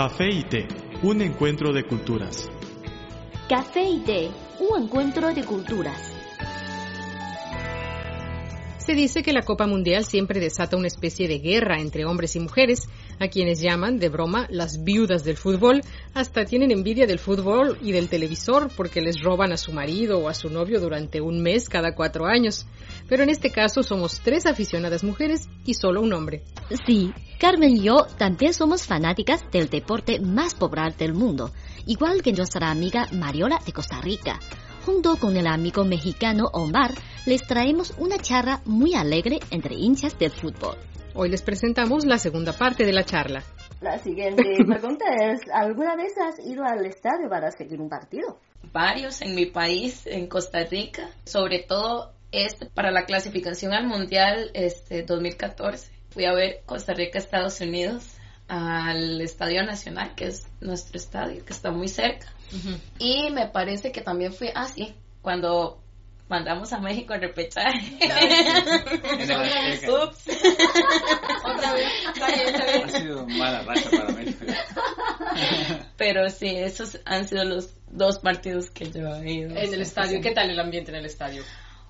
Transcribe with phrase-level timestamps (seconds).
[0.00, 0.68] Café y té,
[1.02, 2.48] un encuentro de culturas.
[3.48, 6.14] Café y té, un encuentro de culturas.
[8.76, 12.38] Se dice que la Copa Mundial siempre desata una especie de guerra entre hombres y
[12.38, 12.88] mujeres,
[13.18, 15.82] a quienes llaman de broma las viudas del fútbol,
[16.14, 20.28] hasta tienen envidia del fútbol y del televisor porque les roban a su marido o
[20.28, 22.66] a su novio durante un mes cada cuatro años.
[23.08, 26.42] Pero en este caso somos tres aficionadas mujeres y solo un hombre.
[26.86, 31.52] Sí, Carmen y yo también somos fanáticas del deporte más popular del mundo,
[31.86, 34.40] igual que nuestra amiga Mariola de Costa Rica.
[34.84, 36.94] Junto con el amigo mexicano Omar,
[37.26, 40.78] les traemos una charla muy alegre entre hinchas del fútbol.
[41.20, 43.42] Hoy les presentamos la segunda parte de la charla.
[43.80, 48.38] La siguiente pregunta es, ¿alguna vez has ido al estadio para seguir un partido?
[48.72, 54.52] Varios en mi país, en Costa Rica, sobre todo este, para la clasificación al Mundial
[54.54, 55.90] este, 2014.
[56.10, 58.14] Fui a ver Costa Rica, Estados Unidos,
[58.46, 62.28] al Estadio Nacional, que es nuestro estadio, que está muy cerca.
[63.00, 65.82] Y me parece que también fui, ah, sí, cuando
[66.28, 67.98] mandamos a México a repechaje.
[69.88, 70.24] Ups.
[71.44, 71.86] Otra vez.
[72.84, 74.44] Ha sido mala racha para México.
[75.96, 79.50] Pero sí, esos han sido los dos partidos que yo he ido.
[79.56, 81.42] En el estadio, ¿qué tal el ambiente en el estadio?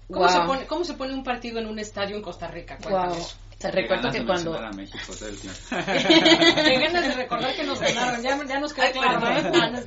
[0.09, 0.29] ¿Cómo, Wow.
[0.31, 2.79] se, pone, ¿Cómo se pone un partido en un estadio en Costa Rica?
[2.89, 3.15] Wow.
[3.59, 4.57] Te recuerdo que cuando...
[4.57, 5.59] A México todo el tiempo.
[5.69, 9.21] Qué ganas de recordar que nos ganaron, ya, ya nos queda Ah, claro.
[9.21, 9.79] no.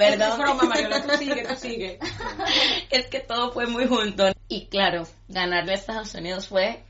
[0.00, 0.30] Perdón.
[0.30, 1.98] Es broma, Mariola, tú sigue, tú sigue.
[2.90, 4.32] es que todo fue muy junto.
[4.48, 6.82] Y claro, ganarle a Estados Unidos fue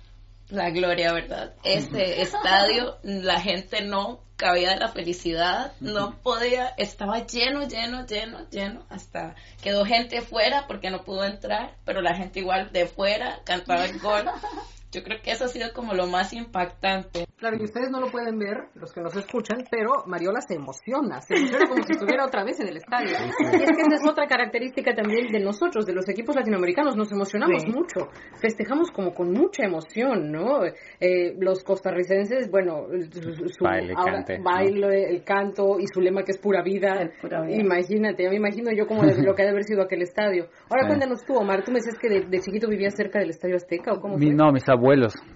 [0.49, 1.53] la gloria, ¿verdad?
[1.65, 8.49] Ese estadio, la gente no cabía de la felicidad, no podía, estaba lleno, lleno, lleno,
[8.49, 13.41] lleno, hasta quedó gente fuera porque no pudo entrar, pero la gente igual de fuera
[13.45, 14.25] cantaba el gol.
[14.93, 17.25] Yo creo que eso ha sido como lo más impactante.
[17.39, 21.21] Claro, y ustedes no lo pueden ver, los que nos escuchan, pero Mariola se emociona,
[21.23, 23.11] se emociona como si estuviera otra vez en el estadio.
[23.11, 27.11] Y es que esa es otra característica también de nosotros, de los equipos latinoamericanos, nos
[27.13, 27.71] emocionamos Sí.
[27.71, 28.09] mucho,
[28.41, 30.65] festejamos como con mucha emoción, ¿no?
[31.01, 34.45] Eh, los costarricenses, bueno, su, su- Baile, ahora, cante, ¿no?
[34.45, 37.11] baile, el canto y su lema que es pura vida.
[37.23, 37.57] Pura vida.
[37.61, 40.49] Imagínate, ya me imagino yo como de lo que ha de haber sido aquel estadio.
[40.69, 40.89] Ahora Sí.
[40.89, 43.93] cuéntanos tú, Omar, tú me decías que de, de chiquito vivías cerca del Estadio Azteca
[43.93, 44.35] o cómo Mi- fue?
[44.35, 44.80] no, mis abuelos,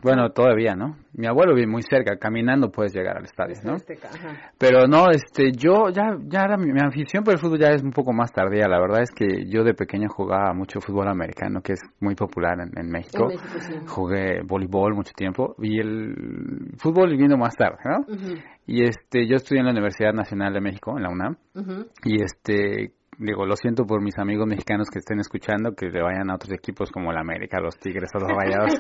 [0.03, 0.97] bueno, todavía, ¿no?
[1.13, 3.75] Mi abuelo vive muy cerca, caminando puedes llegar al estadio, ¿no?
[3.75, 4.51] Ajá.
[4.59, 7.83] Pero no, este, yo ya, ya era mi, mi afición por el fútbol ya es
[7.83, 8.67] un poco más tardía.
[8.69, 12.59] La verdad es que yo de pequeño jugaba mucho fútbol americano, que es muy popular
[12.61, 13.31] en, en México.
[13.31, 13.75] En México, sí.
[13.87, 18.07] Jugué voleibol mucho tiempo y el fútbol vino más tarde, ¿no?
[18.67, 21.37] Y este, yo estudié en la Universidad Nacional de México, en la UNAM,
[22.05, 26.31] y este, digo, lo siento por mis amigos mexicanos que estén escuchando, que le vayan
[26.31, 28.75] a otros equipos como la América, los Tigres o los Rayados.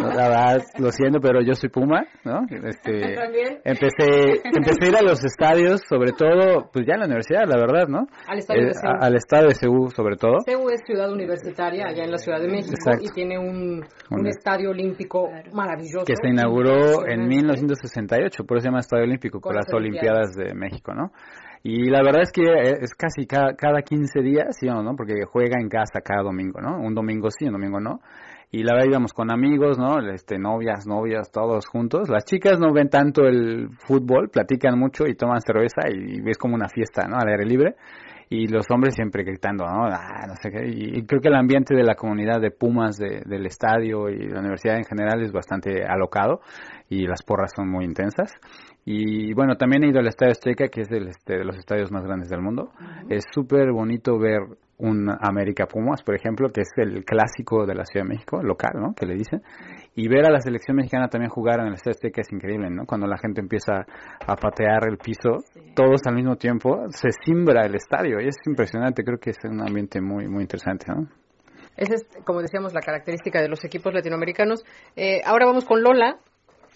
[0.00, 2.40] No, la verdad, lo siento, pero yo soy Puma, ¿no?
[2.50, 3.58] Este, También.
[3.64, 7.56] empecé, empecé a ir a los estadios, sobre todo, pues ya en la universidad, la
[7.56, 8.06] verdad, ¿no?
[8.28, 8.92] Al estadio de Eh, Seúl.
[9.00, 10.38] a- al estadio de Seúl, sobre todo.
[10.44, 13.04] CEU es ciudad universitaria allá en la Ciudad de México Exacto.
[13.04, 16.04] y tiene un, un Un- estadio olímpico maravilloso.
[16.06, 17.36] que se inauguró en Impresionante.
[17.36, 21.10] 1968, por eso se llama Estadio Olímpico, Con por las las Olimpiadas de México, ¿no?
[21.62, 24.94] Y la verdad es que eh, es casi cada, cada 15 días, ¿sí o no?
[24.96, 26.78] Porque juega en casa cada domingo, ¿no?
[26.78, 28.00] Un domingo sí, un domingo no.
[28.50, 29.98] Y la verdad íbamos con amigos, ¿no?
[30.10, 32.08] Este, novias, novias, todos juntos.
[32.08, 36.54] Las chicas no ven tanto el fútbol, platican mucho y toman cerveza y ves como
[36.54, 37.16] una fiesta, ¿no?
[37.16, 37.76] Al aire libre.
[38.30, 39.86] Y los hombres siempre gritando, ¿no?
[39.86, 40.66] Ah, no sé qué.
[40.68, 44.40] Y, creo que el ambiente de la comunidad de Pumas, de- del estadio y la
[44.40, 46.40] universidad en general es bastante alocado
[46.90, 48.32] y las porras son muy intensas.
[48.84, 51.90] Y bueno, también he ido al Estadio Azteca, que es del, este, de los estadios
[51.92, 52.70] más grandes del mundo.
[53.08, 54.40] Es súper bonito ver
[54.78, 58.72] un América Pumas, por ejemplo, que es el clásico de la Ciudad de México, local,
[58.74, 58.94] ¿no?
[58.94, 59.42] Que le dicen.
[59.94, 62.86] Y ver a la selección mexicana también jugar en el Estadio Azteca es increíble, ¿no?
[62.86, 63.84] Cuando la gente empieza
[64.26, 65.38] a patear el piso,
[65.74, 69.02] todos al mismo tiempo, se simbra el estadio y es impresionante.
[69.02, 71.08] Creo que es un ambiente muy, muy interesante, ¿no?
[71.76, 74.64] Esa es, como decíamos, la característica de los equipos latinoamericanos.
[74.96, 76.18] Eh, ahora vamos con Lola.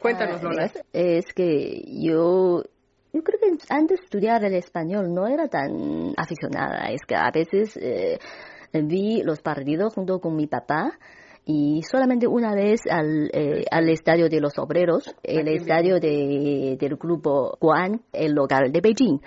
[0.01, 0.65] Cuéntanos, Ah, Lola.
[0.65, 2.63] Es, es que yo,
[3.13, 6.87] yo creo que antes de estudiar el español no era tan aficionada.
[6.91, 8.19] Es que a veces eh,
[8.73, 10.99] vi los partidos junto con mi papá
[11.45, 16.97] y solamente una vez al, eh, al estadio de los obreros, el estadio de, del
[16.97, 19.21] grupo Guan, el local de Beijing.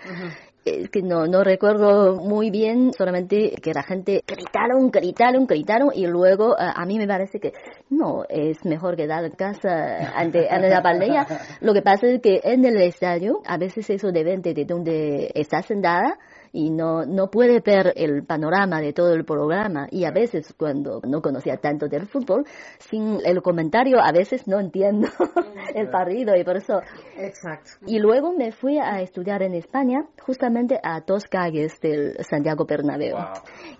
[0.65, 6.07] Es que no, no recuerdo muy bien, solamente que la gente gritaron, gritaron, gritaron y
[6.07, 7.53] luego eh, a mí me parece que
[7.91, 11.27] no, es mejor quedar en casa ante, ante la pandemia.
[11.61, 15.67] Lo que pasa es que en el estadio a veces eso depende de donde estás
[15.67, 16.17] sentada
[16.55, 21.01] y no, no puede ver el panorama de todo el programa y a veces cuando
[21.05, 22.45] no conocía tanto del fútbol,
[22.79, 25.09] sin el comentario a veces no entiendo
[25.75, 26.81] el partido y por eso.
[27.17, 27.71] Exacto.
[27.85, 33.17] Y luego me fui a estudiar en España, justamente a dos calles del Santiago Bernabéu.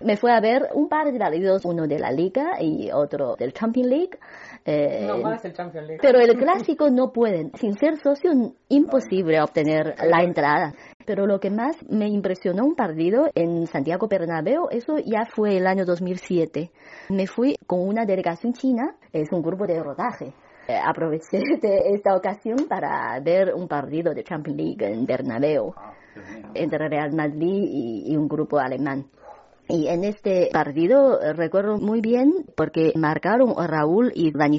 [0.00, 3.54] Me fui a ver un par de partidos, uno de la Liga y otro del
[3.54, 4.18] Champions League.
[4.66, 6.00] Eh, no más el Champions League.
[6.02, 7.52] Pero el clásico no pueden.
[7.54, 8.32] Sin ser socio,
[8.68, 10.74] imposible obtener la entrada.
[11.06, 15.68] Pero lo que más me impresionó un partido en Santiago Bernabéu, eso ya fue el
[15.68, 16.72] año 2007.
[17.10, 20.34] Me fui con una delegación china, es un grupo de rodaje.
[20.66, 25.92] Eh, aproveché de esta ocasión para ver un partido de Champions League en Bernabéu ah,
[26.54, 29.06] entre Real Madrid y un grupo alemán.
[29.68, 34.52] Y en este partido eh, recuerdo muy bien porque marcaron a Raúl y Van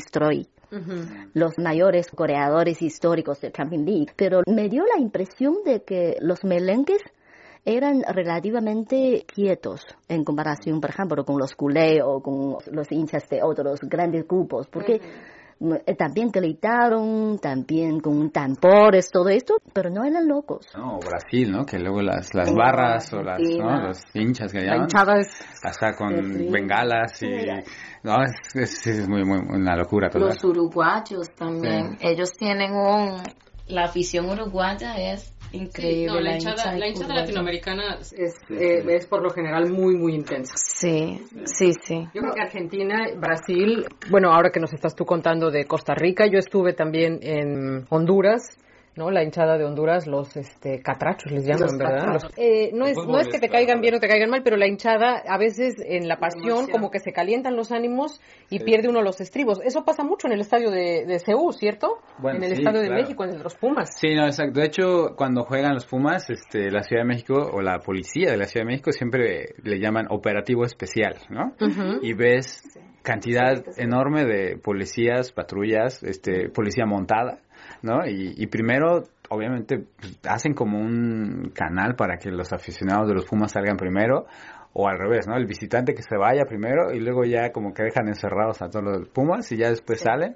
[1.34, 4.14] los mayores coreadores históricos de Champions League.
[4.18, 7.02] Pero me dio la impresión de que los melenques
[7.64, 13.44] eran relativamente quietos en comparación, por ejemplo, con los culé o con los hinchas de
[13.44, 15.02] otros grandes grupos, porque eh,
[15.98, 20.68] también gritaron, también con tambores, todo esto, pero no eran locos.
[20.76, 21.66] No, Brasil, ¿no?
[21.66, 23.88] Que luego las, las barras o las, ¿no?
[23.88, 24.88] los hinchas que llaman.
[25.64, 26.16] Hasta con
[26.52, 27.28] bengalas y...
[28.04, 30.28] No, es, es, muy, muy, una locura todo.
[30.28, 33.22] Los uruguayos también, ellos tienen un...
[33.68, 36.22] La afición uruguaya es increíble.
[36.22, 40.54] la, hinchada, la, hinchada, latinoamericana es, eh, es, por lo general muy, muy intensa.
[40.56, 42.08] Sí, sí, sí.
[42.14, 46.26] Yo creo que Argentina, Brasil, bueno, ahora que nos estás tú contando de Costa Rica,
[46.28, 48.58] yo estuve también en Honduras
[48.98, 49.12] ¿no?
[49.12, 52.30] La hinchada de Honduras, los este, catrachos les llaman, ¿verdad?
[52.38, 54.68] Eh, no, es, no es que te caigan bien o te caigan mal, pero la
[54.68, 59.02] hinchada a veces en la pasión como que se calientan los ánimos y pierde uno
[59.02, 59.60] los estribos.
[59.64, 62.00] Eso pasa mucho en el estadio de, de Ceú, ¿cierto?
[62.24, 63.90] en el estadio de México, en los Pumas.
[64.00, 64.60] Sí, no, exacto.
[64.60, 68.38] De hecho, cuando juegan los Pumas, este, la Ciudad de México o la policía de
[68.38, 71.54] la Ciudad de México siempre le llaman operativo especial, ¿no?
[72.02, 72.64] Y ves
[73.08, 77.40] cantidad enorme de policías, patrullas, este, policía montada
[77.82, 78.06] ¿no?
[78.08, 83.52] Y, primero, obviamente, pues, hacen como un canal para que los aficionados de los Pumas
[83.52, 84.26] salgan primero,
[84.74, 85.36] o al revés, ¿no?
[85.36, 88.86] El visitante que se vaya primero y luego ya como que dejan encerrados a todos
[88.86, 90.36] los Pumas y ya después salen.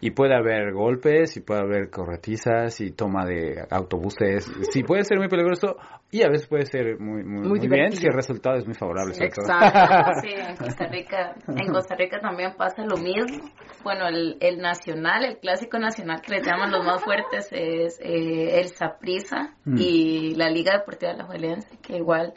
[0.00, 4.50] Y puede haber golpes y puede haber corretizas y toma de autobuses.
[4.70, 5.76] Sí, puede ser muy peligroso
[6.10, 9.14] y a veces puede ser muy, muy, bien si el resultado es muy favorable.
[9.18, 9.42] Exacto.
[10.22, 13.50] sí, en Costa Rica, en Costa Rica también pasa lo mismo.
[13.82, 18.58] Bueno, el, el nacional, el clásico nacional que le llaman los más fuertes es eh,
[18.60, 19.76] el Saprissa mm.
[19.78, 22.34] y la Liga Deportiva de la Juelense, que igual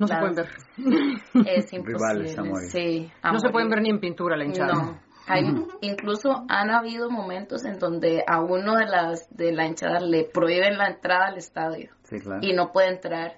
[0.00, 0.48] no se pueden ver.
[1.46, 2.68] Es imposible.
[2.70, 4.72] Sí, no se pueden ver ni en pintura la hinchada.
[4.72, 4.98] No.
[5.26, 5.44] Hay,
[5.82, 10.76] incluso han habido momentos en donde a uno de las de la hinchada le prohíben
[10.76, 12.40] la entrada al estadio sí, claro.
[12.42, 13.36] y no puede entrar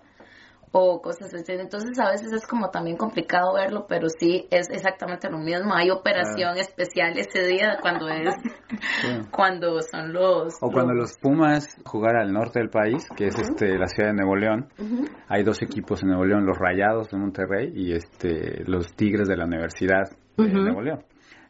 [0.72, 1.52] o cosas así.
[1.52, 5.74] Entonces a veces es como también complicado verlo, pero sí es exactamente lo mismo.
[5.74, 8.34] Hay operación especial ese día cuando es
[9.30, 13.78] cuando son los o cuando los Pumas jugar al norte del país, que es este
[13.78, 14.68] la ciudad de Nuevo León.
[15.28, 19.36] Hay dos equipos en Nuevo León, los Rayados de Monterrey y este los Tigres de
[19.36, 21.04] la Universidad de Nuevo León.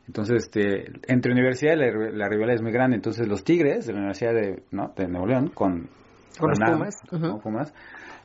[0.04, 2.96] Entonces, este, entre universidades la, rivalidad es muy grande.
[2.96, 4.92] Entonces, los Tigres de la Universidad de, ¿no?
[4.96, 5.88] de Nuevo León con,
[6.38, 6.96] con los Pumas,
[7.40, 7.72] Pumas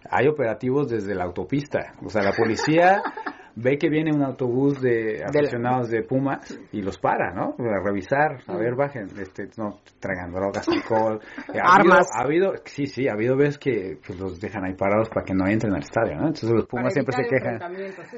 [0.09, 1.93] hay operativos desde la autopista.
[2.03, 3.01] O sea, la policía
[3.57, 7.55] ve que viene un autobús de aficionados de Pumas y los para, ¿no?
[7.57, 11.19] A revisar, a ver, bajen, este, no traigan drogas, alcohol.
[11.53, 12.07] Eh, ha Armas.
[12.13, 15.25] Habido, ha habido, sí, sí, ha habido veces que pues, los dejan ahí parados para
[15.25, 16.27] que no entren al estadio, ¿no?
[16.27, 17.59] Entonces los Pumas siempre se quejan.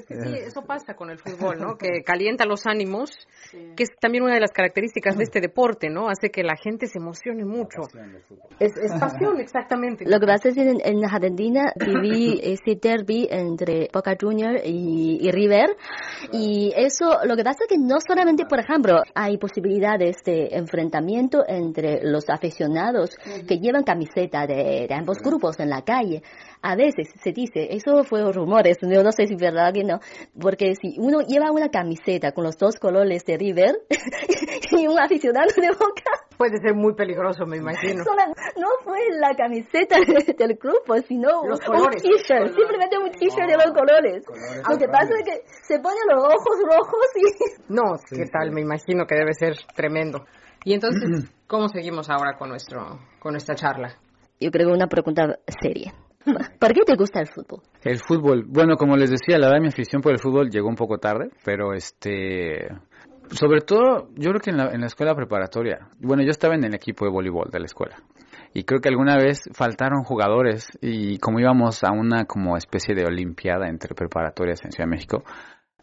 [0.08, 1.78] sí, eso pasa con el fútbol, ¿no?
[1.78, 3.10] Que calienta los ánimos,
[3.52, 6.10] que es también una de las características de este deporte, ¿no?
[6.10, 7.82] Hace que la gente se emocione mucho.
[8.60, 10.04] Es, es, pasión, exactamente.
[10.06, 14.62] Lo que pasa es que en, en Argentina viví ese derby entre Boca Juniors
[15.30, 15.78] y River.
[16.34, 21.44] Y eso, lo que pasa es que no solamente, por ejemplo, hay posibilidades de enfrentamiento
[21.48, 23.12] entre los aficionados
[23.48, 26.22] que llevan camiseta de, ambos grupos en la calle.
[26.62, 30.00] A veces se dice, eso fue rumores, yo no sé si es verdad que no,
[30.40, 33.80] porque si uno lleva una camiseta con los dos colores de River
[34.72, 38.02] y un aficionado de Boca, puede ser muy peligroso, me imagino.
[38.56, 44.24] no fue la camiseta del grupo, sino un t-shirt, simplemente un t-shirt de los colores.
[44.70, 47.24] Lo que pasa es que se ponen los ojos rojos y...
[47.74, 48.52] No, ¿qué tal?
[48.52, 50.26] Me imagino que debe ser tremendo.
[50.64, 53.98] Y entonces, ¿cómo seguimos ahora con, nuestro, con nuestra charla?
[54.40, 55.94] Yo creo que una pregunta seria.
[56.24, 57.64] ¿Por qué te gusta el fútbol?
[57.84, 60.76] El fútbol, bueno, como les decía, la verdad mi afición por el fútbol llegó un
[60.76, 62.68] poco tarde, pero este
[63.32, 65.88] Sobre todo, yo creo que en la, en la escuela preparatoria.
[66.00, 67.98] Bueno, yo estaba en el equipo de voleibol de la escuela
[68.54, 73.06] y creo que alguna vez faltaron jugadores y como íbamos a una como especie de
[73.06, 75.24] olimpiada entre preparatorias en Ciudad de México,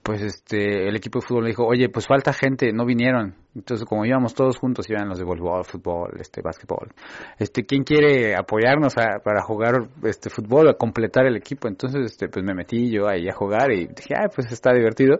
[0.02, 3.34] pues este el equipo de fútbol le dijo, oye, pues falta gente, no vinieron.
[3.56, 6.92] Entonces, como íbamos todos juntos, iban los de voleibol, fútbol, este, básquetbol.
[7.38, 11.66] Este, ¿quién quiere apoyarnos para jugar este fútbol, a completar el equipo?
[11.66, 15.18] Entonces, este, pues me metí yo ahí a jugar y dije, ah, pues está divertido.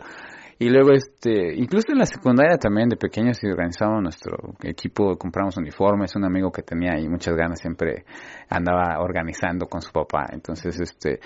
[0.59, 5.57] Y luego, este, incluso en la secundaria también de pequeños y organizamos nuestro equipo, compramos
[5.59, 8.05] uniformes, un amigo que tenía ahí muchas ganas siempre
[8.49, 10.27] andaba organizando con su papá.
[10.33, 11.21] Entonces, este,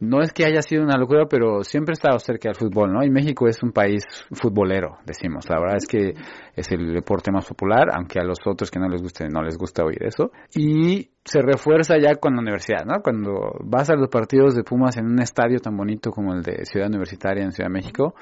[0.00, 3.02] no es que haya sido una locura, pero siempre he estado cerca del fútbol, ¿no?
[3.02, 5.48] Y México es un país futbolero, decimos.
[5.48, 6.14] La verdad es que
[6.54, 9.56] es el deporte más popular, aunque a los otros que no les guste, no les
[9.56, 10.30] gusta oír eso.
[10.54, 13.00] Y se refuerza ya con la universidad, ¿no?
[13.02, 16.66] Cuando vas a los partidos de Pumas en un estadio tan bonito como el de
[16.66, 18.14] Ciudad Universitaria en Ciudad de México,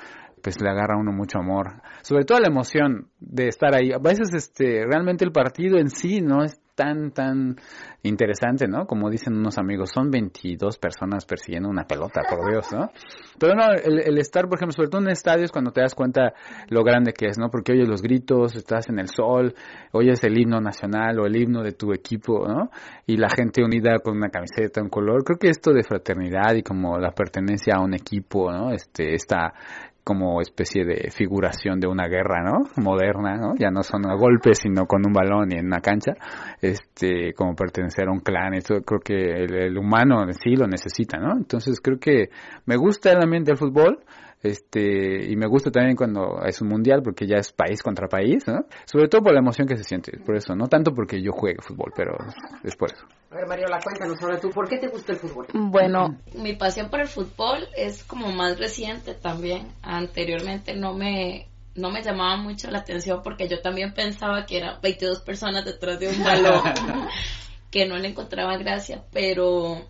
[0.43, 1.83] pues le agarra a uno mucho amor.
[2.03, 3.93] Sobre todo la emoción de estar ahí.
[3.93, 7.57] A veces este realmente el partido en sí no es tan, tan
[8.03, 8.87] interesante, ¿no?
[8.87, 12.91] Como dicen unos amigos, son 22 personas persiguiendo una pelota, por Dios, ¿no?
[13.39, 16.33] Pero no, el, estar, por ejemplo, sobre todo en estadios, cuando te das cuenta
[16.69, 17.51] lo grande que es, ¿no?
[17.51, 19.55] Porque oyes los gritos, estás en el sol,
[19.93, 22.71] oyes el himno nacional o el himno de tu equipo, ¿no?
[23.07, 25.25] Y la gente unida con una camiseta, un color.
[25.25, 28.73] Creo que esto de fraternidad y como la pertenencia a un equipo, ¿no?
[28.73, 29.53] Este, esta,
[30.05, 32.65] como especie de figuración de una guerra, ¿no?
[32.83, 33.55] Moderna, ¿no?
[33.57, 36.13] Ya no son a golpes, sino con un balón y en una cancha,
[36.61, 41.37] este, como pertenecer a un clan, eso creo que el, humano sí lo necesita, ¿no?
[41.37, 42.31] Entonces creo que
[42.67, 44.01] me gusta el ambiente del fútbol,
[44.43, 48.47] este y me gusta también cuando es un mundial porque ya es país contra país,
[48.47, 48.65] ¿no?
[48.85, 51.63] Sobre todo por la emoción que se siente, por eso, no tanto porque yo juegue
[51.63, 52.17] fútbol, pero
[52.65, 53.07] es por eso.
[53.31, 55.47] A ver, Mariola, cuéntanos ahora tú, ¿por qué te gusta el fútbol?
[55.55, 59.69] Bueno, mi pasión por el fútbol es como más reciente también.
[59.83, 64.81] Anteriormente no me no me llamaba mucho la atención porque yo también pensaba que eran
[64.83, 66.63] 22 personas detrás de un balón
[67.71, 69.89] que no le encontraba gracia, pero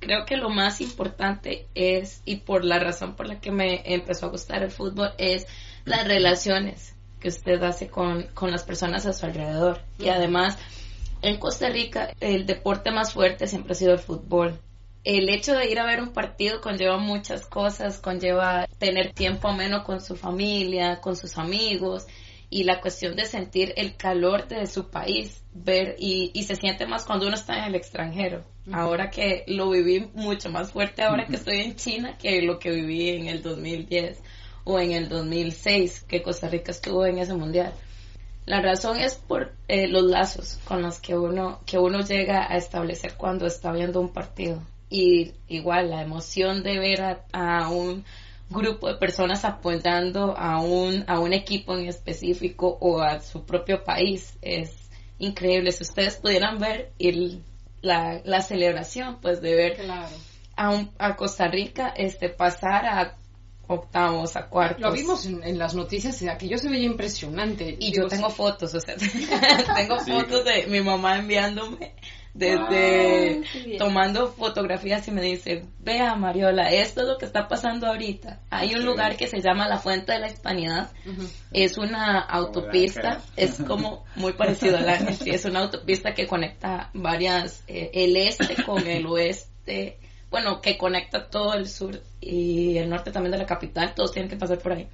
[0.00, 4.26] creo que lo más importante es, y por la razón por la que me empezó
[4.26, 5.46] a gustar el fútbol, es
[5.84, 9.80] las relaciones que usted hace con, con las personas a su alrededor.
[9.98, 10.58] Y además,
[11.22, 14.60] en Costa Rica, el deporte más fuerte siempre ha sido el fútbol.
[15.04, 19.84] El hecho de ir a ver un partido conlleva muchas cosas, conlleva tener tiempo ameno
[19.84, 22.06] con su familia, con sus amigos,
[22.48, 26.86] y la cuestión de sentir el calor de su país, ver y, y se siente
[26.86, 28.44] más cuando uno está en el extranjero.
[28.72, 32.70] Ahora que lo viví mucho más fuerte ahora que estoy en China que lo que
[32.70, 34.20] viví en el 2010
[34.64, 37.72] o en el 2006 que Costa Rica estuvo en ese mundial.
[38.44, 42.56] La razón es por eh, los lazos con los que uno que uno llega a
[42.56, 48.04] establecer cuando está viendo un partido y igual la emoción de ver a un
[48.48, 53.84] grupo de personas apoyando a un, a un equipo en específico o a su propio
[53.84, 54.38] país.
[54.42, 54.88] Es
[55.18, 55.72] increíble.
[55.72, 57.42] Si ustedes pudieran ver el,
[57.82, 59.76] la, la celebración, pues de ver
[60.56, 63.16] a, un, a Costa Rica este, pasar a
[63.66, 64.80] octavos, a cuartos.
[64.80, 67.76] Lo vimos en, las noticias, aquello se veía impresionante.
[67.78, 68.96] Y yo tengo fotos, o sea,
[69.76, 71.94] tengo fotos de mi mamá enviándome
[72.36, 73.42] desde
[73.78, 78.40] tomando fotografías y me dice, vea Mariola, esto es lo que está pasando ahorita.
[78.50, 80.90] Hay un lugar que se llama la Fuente de la Hispanidad,
[81.52, 87.62] es una autopista, es como muy parecido a la es una autopista que conecta varias,
[87.66, 89.98] eh, el este con el oeste,
[90.30, 94.30] bueno, que conecta todo el sur y el norte también de la capital, todos tienen
[94.30, 94.88] que pasar por ahí.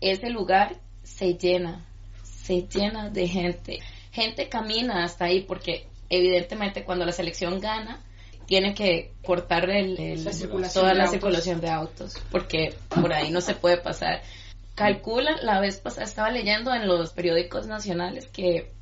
[0.00, 1.84] Ese lugar se llena,
[2.22, 3.80] se llena de gente.
[4.12, 8.02] Gente camina hasta ahí porque evidentemente cuando la selección gana,
[8.46, 10.24] tiene que cortar el,
[10.72, 14.22] toda la circulación de autos, porque por ahí no se puede pasar.
[14.74, 18.72] Calcula, la vez pasada estaba leyendo en los periódicos nacionales que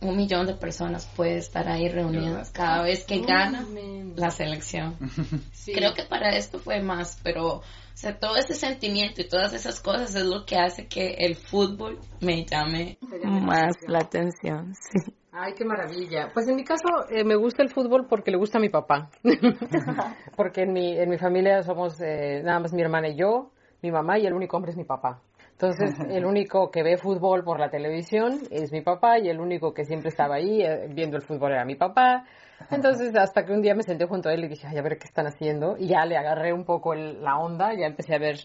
[0.00, 3.66] un millón de personas puede estar ahí reunidas cada vez que gana
[4.14, 4.96] la selección.
[5.66, 7.62] Creo que para esto fue más, pero o
[7.94, 11.98] sea, todo ese sentimiento y todas esas cosas es lo que hace que el fútbol
[12.20, 14.74] me llame más la atención.
[14.90, 15.14] Sí.
[15.40, 16.30] Ay, qué maravilla.
[16.32, 19.10] Pues en mi caso eh, me gusta el fútbol porque le gusta a mi papá.
[20.36, 23.52] porque en mi, en mi familia somos eh, nada más mi hermana y yo,
[23.82, 25.20] mi mamá y el único hombre es mi papá.
[25.60, 29.74] Entonces, el único que ve fútbol por la televisión es mi papá y el único
[29.74, 32.24] que siempre estaba ahí eh, viendo el fútbol era mi papá.
[32.70, 34.98] Entonces, hasta que un día me senté junto a él y dije, ay, a ver
[34.98, 35.76] qué están haciendo.
[35.76, 38.36] Y ya le agarré un poco la onda, ya empecé a ver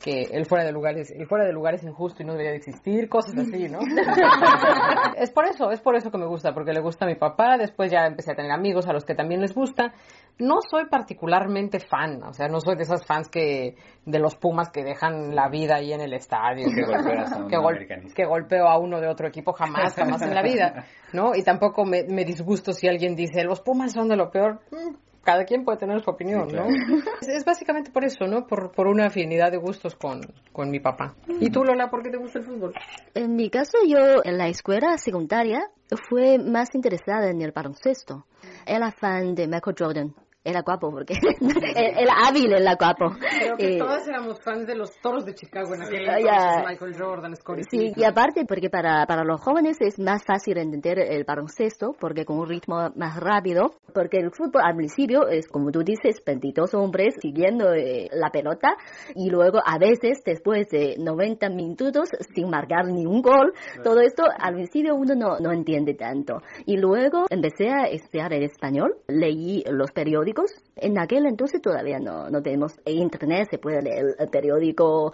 [0.00, 2.52] que el fuera de lugar es, el fuera de lugar es injusto y no debería
[2.52, 3.78] de existir, cosas así, ¿no?
[5.16, 7.56] es por eso, es por eso que me gusta, porque le gusta a mi papá,
[7.56, 9.94] después ya empecé a tener amigos a los que también les gusta.
[10.38, 14.68] No soy particularmente fan, o sea, no soy de esas fans que de los Pumas
[14.70, 19.26] que dejan la vida ahí en el estadio, que, que, golpeo a uno de otro
[19.26, 20.84] equipo jamás, jamás en la vida,
[21.14, 21.34] ¿no?
[21.34, 25.05] Y tampoco me, me disgusto si alguien dice, los Pumas son de lo peor, mm,
[25.26, 26.66] cada quien puede tener su opinión, ¿no?
[27.20, 28.46] Es, básicamente por eso, ¿no?
[28.46, 30.20] Por, por una afinidad de gustos con,
[30.52, 31.14] con mi papá.
[31.40, 32.72] ¿Y tú, Lola, por qué te gusta el fútbol?
[33.14, 35.68] En mi caso, yo en la escuela secundaria
[36.08, 38.24] fue más interesada en el baloncesto.
[38.64, 40.14] Era fan de Michael Jordan
[40.46, 41.14] era guapo porque
[41.74, 43.16] era hábil en la guapo.
[43.18, 46.94] Creo que eh, todas éramos fans de los toros de Chicago en aquel entonces, Michael
[46.96, 51.24] Jordan, Scottie Sí, y aparte porque para, para los jóvenes es más fácil entender el
[51.24, 55.82] baloncesto porque con un ritmo más rápido, porque el fútbol al principio es como tú
[55.82, 58.76] dices, 22 hombres siguiendo eh, la pelota
[59.16, 64.22] y luego a veces después de 90 minutos sin marcar ni un gol, todo esto
[64.38, 66.40] al principio uno no, no entiende tanto.
[66.66, 70.35] Y luego empecé a estudiar el español, leí los periódicos
[70.76, 75.12] en aquel entonces todavía no, no tenemos internet, se puede leer el periódico,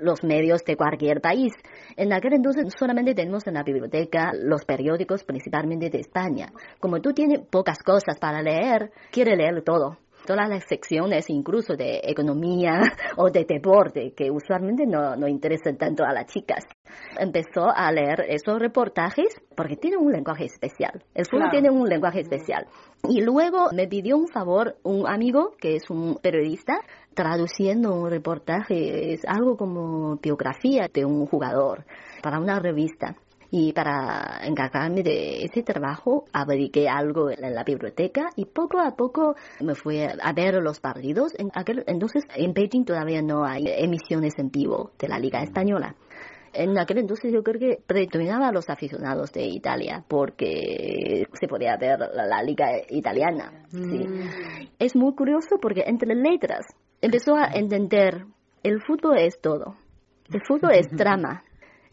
[0.00, 1.52] los medios de cualquier país.
[1.96, 6.52] En aquel entonces solamente tenemos en la biblioteca los periódicos principalmente de España.
[6.80, 12.00] Como tú tienes pocas cosas para leer, quiere leer todo todas las secciones, incluso de
[12.02, 12.80] economía
[13.16, 16.64] o de deporte, que usualmente no, no interesan tanto a las chicas.
[17.18, 21.02] Empezó a leer esos reportajes porque tiene un lenguaje especial.
[21.14, 22.66] El fútbol tiene un lenguaje especial.
[23.08, 26.80] Y luego me pidió un favor un amigo que es un periodista
[27.14, 31.84] traduciendo un reportaje, es algo como biografía de un jugador
[32.22, 33.16] para una revista.
[33.50, 39.36] Y para encargarme de ese trabajo, averigué algo en la biblioteca y poco a poco
[39.60, 41.32] me fui a ver los partidos.
[41.38, 45.96] En aquel, entonces, en Beijing todavía no hay emisiones en vivo de la Liga Española.
[46.52, 51.76] En aquel entonces yo creo que predominaba a los aficionados de Italia porque se podía
[51.76, 53.64] ver la, liga italiana.
[53.72, 54.68] Mm.
[54.78, 56.66] Es muy curioso porque entre letras
[57.00, 58.24] empezó a entender
[58.62, 59.76] el fútbol es todo.
[60.32, 61.42] El fútbol es drama,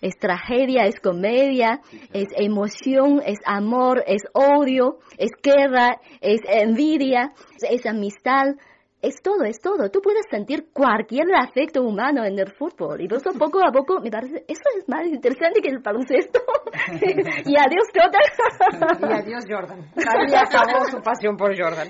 [0.05, 1.81] es tragedia, es comedia,
[2.13, 7.33] es emoción, es amor, es odio, es guerra, es envidia,
[7.67, 8.53] es amistad,
[9.01, 9.89] es todo, es todo.
[9.89, 13.01] Tú puedes sentir cualquier afecto humano en el fútbol.
[13.01, 16.39] Y eso poco a poco me parece, eso es más interesante que el baloncesto.
[17.45, 19.01] y adiós, Jordan.
[19.01, 19.79] y adiós, Jordan.
[19.95, 21.89] Ahí acabó su pasión por Jordan.